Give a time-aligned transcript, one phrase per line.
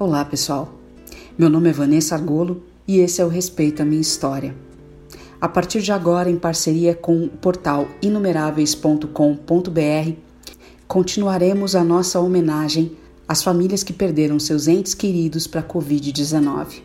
[0.00, 0.72] Olá, pessoal.
[1.36, 4.54] Meu nome é Vanessa Argolo e esse é o Respeita Minha História.
[5.40, 10.12] A partir de agora, em parceria com o portal inumeráveis.com.br,
[10.86, 12.92] continuaremos a nossa homenagem
[13.26, 16.80] às famílias que perderam seus entes queridos para a Covid-19.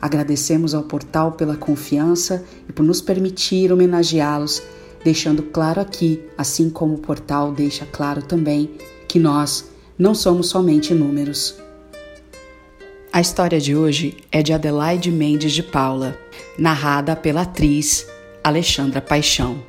[0.00, 4.62] Agradecemos ao portal pela confiança e por nos permitir homenageá-los,
[5.04, 8.70] deixando claro aqui, assim como o portal deixa claro também,
[9.06, 9.68] que nós
[9.98, 11.67] não somos somente números.
[13.18, 16.16] A história de hoje é de Adelaide Mendes de Paula,
[16.56, 18.06] narrada pela atriz
[18.44, 19.60] Alexandra Paixão.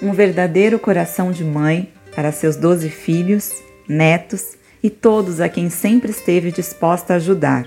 [0.00, 3.52] Um verdadeiro coração de mãe para seus doze filhos,
[3.88, 7.66] netos e todos a quem sempre esteve disposta a ajudar.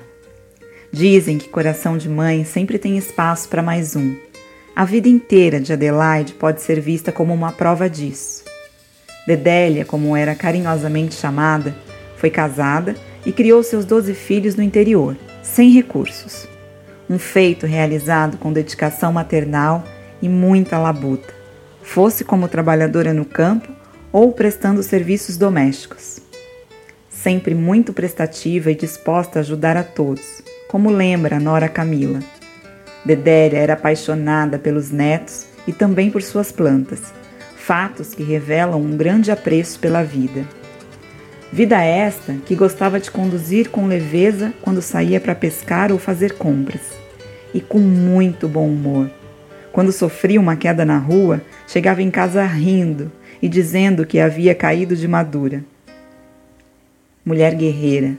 [0.89, 4.15] Dizem que coração de mãe sempre tem espaço para mais um.
[4.73, 8.45] A vida inteira de Adelaide pode ser vista como uma prova disso.
[9.27, 11.75] Dedélia, como era carinhosamente chamada,
[12.15, 16.47] foi casada e criou seus doze filhos no interior, sem recursos.
[17.09, 19.83] Um feito realizado com dedicação maternal
[20.21, 21.33] e muita labuta,
[21.81, 23.71] fosse como trabalhadora no campo
[24.11, 26.19] ou prestando serviços domésticos.
[27.09, 32.19] Sempre muito prestativa e disposta a ajudar a todos, como lembra a Nora Camila.
[33.03, 37.13] Dedéria era apaixonada pelos netos e também por suas plantas,
[37.55, 40.45] fatos que revelam um grande apreço pela vida.
[41.53, 46.81] Vida esta que gostava de conduzir com leveza quando saía para pescar ou fazer compras,
[47.53, 49.11] e com muito bom humor.
[49.73, 54.95] Quando sofria uma queda na rua, chegava em casa rindo e dizendo que havia caído
[54.95, 55.63] de madura.
[57.25, 58.17] Mulher guerreira,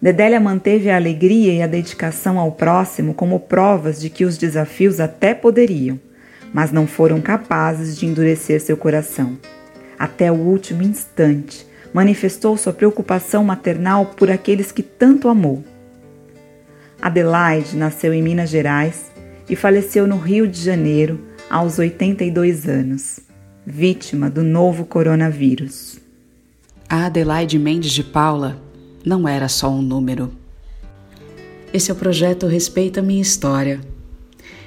[0.00, 5.00] Dedélia manteve a alegria e a dedicação ao próximo como provas de que os desafios
[5.00, 5.98] até poderiam,
[6.52, 9.38] mas não foram capazes de endurecer seu coração.
[9.98, 15.64] Até o último instante, manifestou sua preocupação maternal por aqueles que tanto amou.
[17.00, 19.12] Adelaide nasceu em Minas Gerais
[19.48, 23.20] e faleceu no Rio de Janeiro aos 82 anos,
[23.64, 25.98] vítima do novo coronavírus.
[26.88, 28.60] A Adelaide Mendes de Paula
[29.04, 30.32] não era só um número.
[31.72, 33.80] Esse é o projeto Respeita Minha História.